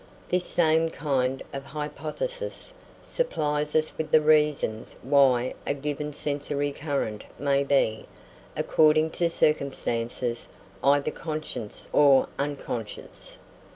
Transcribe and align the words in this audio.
This 0.29 0.45
same 0.45 0.89
kind 0.89 1.43
of 1.53 1.63
hypothesis 1.63 2.73
supplies 3.03 3.75
us 3.75 3.95
with 3.99 4.09
the 4.09 4.19
reasons 4.19 4.95
why 5.03 5.53
a 5.67 5.75
given 5.75 6.11
sensory 6.11 6.71
current 6.71 7.23
may 7.37 7.63
be, 7.63 8.07
according 8.57 9.11
to 9.11 9.29
circumstances, 9.29 10.47
either 10.83 11.11
conscious 11.11 11.87
or 11.93 12.29
unconscious. 12.39 13.37